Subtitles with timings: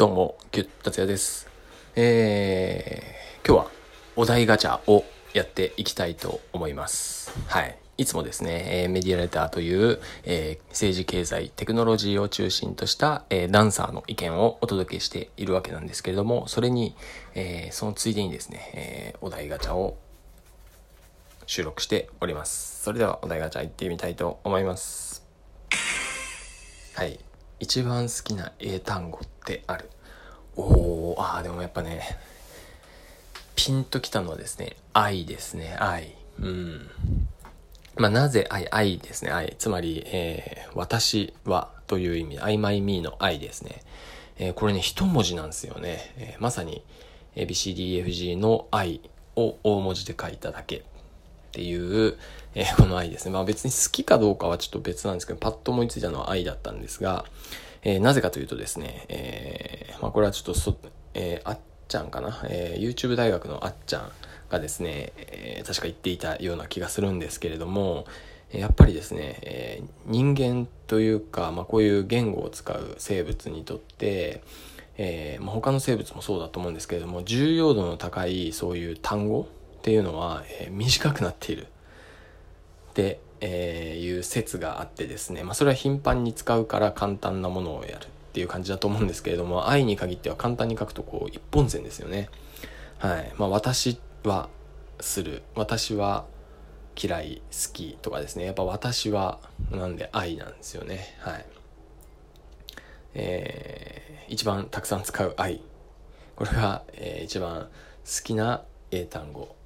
[0.00, 1.46] どうも、キュッ達也です。
[1.94, 3.70] えー、今日は
[4.16, 7.30] お題ガチャをやっていきたいと思います。
[7.48, 7.76] はい。
[7.98, 16.96] いつもですね、えーメディアレターという、えー政治経済テクノロジーを中心とした、えーダンサーの意見をお届けしているわけなんですけれども、それに、
[17.34, 19.98] えーそのついでにですね、えーお題ガチャを
[21.44, 22.82] 収録しております。
[22.84, 25.26] それではお題ガチャ行ってみたいと思います。
[26.94, 27.20] はい。
[27.60, 29.88] 一番好きな英単語ってある？
[30.56, 32.02] おー、あー、でもやっぱね、
[33.54, 36.14] ピンときたのはですね、愛ですね、愛。
[36.40, 36.90] うん。
[37.96, 39.54] まあ、なぜ愛、愛ですね、愛。
[39.58, 43.82] つまり、えー私はという意味、I, my, me の愛ですね。
[44.38, 46.14] えーこれね、一文字なんですよね。
[46.16, 46.82] えーまさに、
[47.36, 49.00] ABCDFG の愛
[49.36, 50.82] を大文字で書いただけっ
[51.52, 52.16] ていう、
[52.54, 53.32] えーこの愛ですね。
[53.32, 57.24] まあ別に好きかどうかはちょっと別なんですけど、パッと思いついたのは愛だったんですが、
[57.82, 60.76] えーなぜかというとですね、えーまあこれはちょっとそ、
[61.14, 64.10] えあっちゃんかな、えー YouTube 大学のあっちゃん
[64.50, 68.06] がですね、えー確か言っていたような気がするんですけれども、
[68.52, 74.42] やっぱりですね、えー人間というか、まあこういう言語を使う生物にとって、
[74.98, 81.68] えーまあ、他の生物もそうだと思うんですけれども重要度の高いそういう単語っていうのは、えー短くなっている
[82.90, 92.28] って、えーいう説があってですね、まあ、それは頻繁に使うから簡単なものをやるっていう感じだと思うんですけれども愛に限っては簡単に書くとこう一本線ですよね。
[92.98, 93.32] はい。
[93.38, 94.48] まあ私は
[95.00, 96.26] する私は
[97.02, 98.44] 嫌い好きとかですね。
[98.44, 99.38] やっぱ私は
[99.70, 101.16] なんで愛なんですよね。
[101.20, 101.46] はい。
[103.14, 105.60] えー一番たくさん使う愛。
[106.36, 107.68] これが、えー一番
[108.04, 109.56] 好きな英単語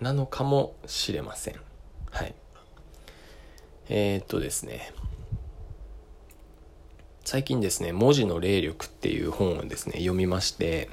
[0.00, 1.56] なのかもしれません。
[2.10, 2.34] はい。
[3.88, 4.92] えーっとですね。
[7.24, 10.90] 最近ですね文字の霊力っていう本をですね読みまして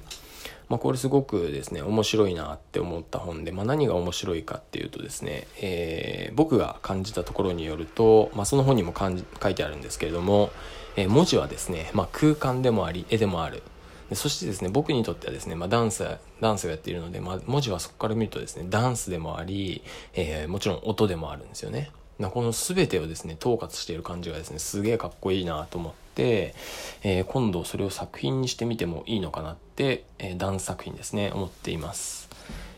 [0.69, 10.51] まあ、これすごくですね面白いなって思った本で、まあ、何が面白いかっていうとですね、えー僕が感じたところによると、まあ、その本にも書いてあるんですけれども、
[10.95, 13.63] えー文字はですね、まあ、空間でもあり絵でもある。
[14.09, 16.05] でそしてですね僕にとってはですね、まあ、ダンス
[16.39, 19.81] ダンスをやっているので、まあ、文字はそこから見るとですねダンスでもあり、
[20.13, 21.89] えーもちろん音でもあるんですよね。
[22.19, 26.53] なこの全てをですね統括している感じがですねすげえかっこいいなと思って、
[27.01, 32.29] えー今度それを作品にしてみてもいいのかなって、えーダ作品ですね思っています、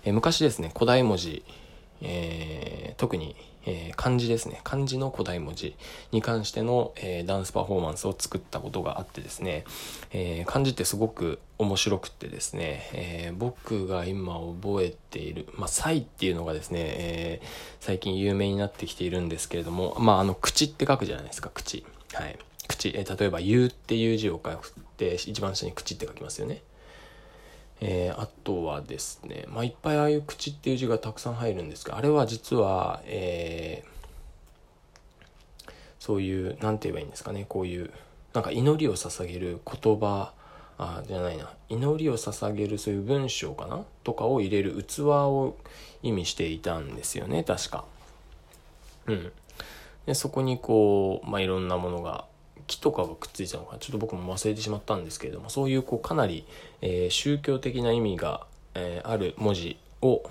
[0.06, 1.44] えー昔ですね古代文字、
[2.02, 3.36] えー特に、
[3.66, 5.76] えー漢字ですね漢字の古代文字
[6.12, 9.66] に関しての、えーダンスパフォーマンスを作ったことがあってですね、
[10.12, 17.42] えー漢字ってすごく面白くってですね、え僕が今覚えている、まあ、サイっていうのがですね、え
[17.80, 21.86] 最近有名になってきているんですけれども、まあ、あの、口って書くじゃないですか、口。
[22.14, 22.40] はい。
[22.68, 26.64] 口、え例えば、言うっていう字を書くって、一番下に口って書きますよね。
[27.82, 33.92] えーあとはですね、まあ、いっぱいああいう口っていう字がたくさん入るんですが、あれは実は、えー
[36.02, 37.92] そういう、なんて言えばいいんですかね、こういう、
[38.34, 40.34] なんか祈りを捧げる言葉、
[40.80, 45.56] あ、じゃないな、祈りを捧げるそういう文章かなとかを入れる器を
[46.02, 47.86] 意味していたんですよね、確か。
[49.06, 49.32] うん。
[50.08, 52.26] で、そこにこう、まあ、いろんなものが、
[52.72, 56.46] 木とかがくっついたのかちょっと僕も忘れてしまったんですけれども、そういうこう、かなり、
[56.82, 60.24] えー宗教的な意味が、えーある文字を、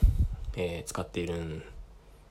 [0.56, 1.62] えー使っているん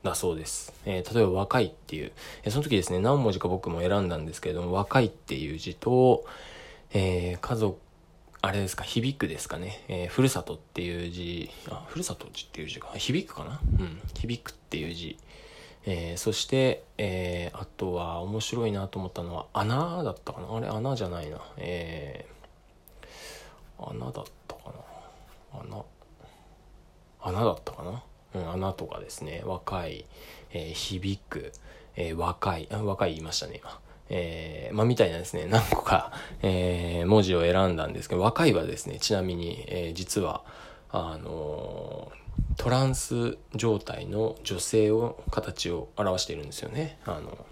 [0.01, 0.73] だそうです。
[0.85, 2.11] え例えば若いっていう、
[2.43, 6.25] えその時ですね、何文字か僕も選んだんですけれども、若いっていう字と、
[6.91, 7.77] え家族、
[8.41, 13.59] あれですか、響くですかね、えーふるさとっていう字、あ、ふるさとっていう字か、響くかな？
[13.79, 15.17] うん、響くっていう字。
[15.85, 20.55] えーそして、えーあとは面白いなと思ったのは、穴だったかな？
[20.55, 21.37] あれ、穴じゃないな。
[21.57, 24.73] えー穴だったか
[25.53, 25.61] な？
[25.61, 25.83] 穴。
[27.21, 28.03] 穴だったかな、
[28.35, 29.41] うん、穴とかですね。
[29.45, 30.05] 若い、
[30.51, 31.51] え響く、
[31.95, 33.79] え若いあ若い言いましたね今。
[34.09, 35.47] えーまあみたいなですね。
[35.47, 36.11] 何個か、
[36.41, 40.43] えー文字を選んだんですけど若いはですねちなみに、えー実は
[40.91, 42.11] あの
[42.57, 46.99] トランス状態の女性を形を表しているんですよね。
[47.05, 47.45] あの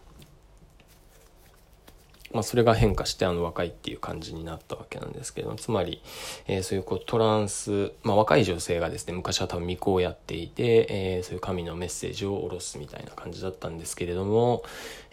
[2.33, 6.01] まあ、それが変化してあの若いっていう感じになったわけなんですけどつまり、
[6.47, 14.63] えーそういうこうトランス、まあ、若い女性がですね昔は多分巫女をやっていて、えーそういう神のメッセージを下ろすみたいな感じだったんですけれども、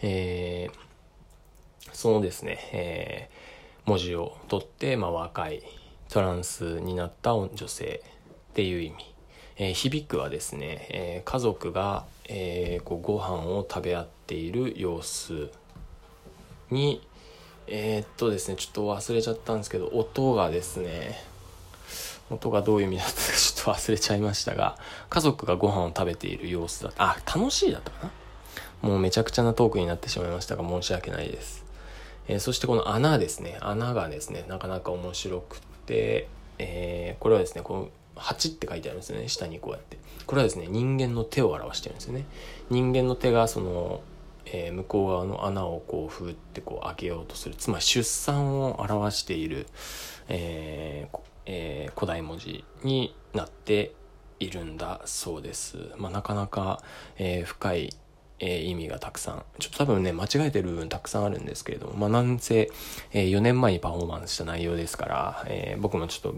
[0.01, 0.85] えー
[1.93, 3.29] そのですね、え
[3.85, 5.63] 文字を取って、まあ、若い
[6.09, 8.01] トランスになった女性
[8.51, 8.95] っていう意味、
[9.57, 15.49] えー響くはですね、えー家族が、えーこうご飯を食べ合っている様子
[16.71, 17.01] に、
[17.67, 21.23] えー、っとですね、ちょっと忘れちゃったんですけど、音がですね、
[22.29, 24.77] 音がどういう意味だったか ちょっと忘れちゃいましたが、
[25.09, 27.03] 家族がご飯を食べている様子だった。
[27.03, 28.05] あ、楽しいだったか
[28.81, 28.89] な？
[28.89, 31.65] もうめちゃくちゃなトークになってしまいましたが、申し訳ないです。
[32.27, 36.27] えー、そしてこの穴ですね、穴がですね、なかなか面白くて、
[36.57, 39.97] えー、これはですね、この8って書いてあるんですよね、下にこうやって。
[40.25, 42.25] これはですね、人間の手を表してるんですよね。
[42.69, 44.01] 人間の手がその、
[44.45, 49.65] えー、向こう側の穴をこうふーってこう開けようとするつまり出産を表している、
[50.29, 53.93] えーえー、古代文字になって
[54.39, 55.77] いるんだそうです。
[55.97, 56.81] まあ、なかなか、
[57.17, 57.93] えー、深い、
[58.39, 62.69] えー、意味がたくさん、ちょっと多分ね、間違えてる部分たくさんあるんですけれども、まあ、なんせ、
[63.13, 66.37] えー、4年前にパフォーマンスした内容ですから、えー、僕もちょっと、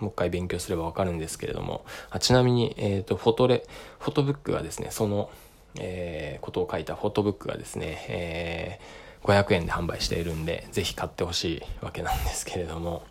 [0.00, 3.64] もう一回勉強すればわかるんですけれども、あちなみに、えっ、と、フォトレ、
[3.98, 5.30] フォトブックがですね、その、
[5.78, 8.80] え、ことを書いたフォトブックがですね、え、
[9.22, 13.02] 500円で販売しているんで、ぜひ買ってほしいわけなんですけれども、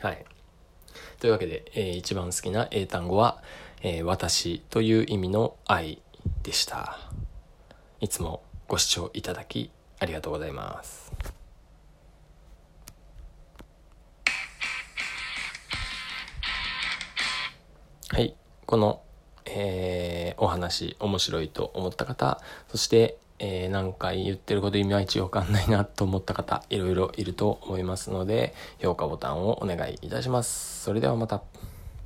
[0.00, 0.24] はい。
[1.20, 3.42] というわけで、えー、一番好きな英単語は、
[3.82, 6.02] え、私という意味の愛
[6.42, 6.98] でした。
[8.02, 11.12] いつもご視聴いただきありがとうございます。
[18.08, 18.34] はい。
[18.64, 19.02] この、
[19.44, 30.84] えー、お話面白いと思った方、そして、えー、何回言ってることいまいちわかんないなと思った方、いろいろいると思いますので、評価ボタンをお願いいたします。
[30.84, 31.42] それではまた。